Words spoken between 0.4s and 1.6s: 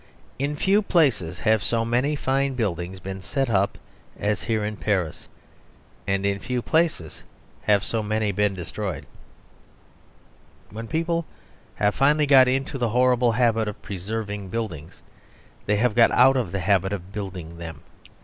few places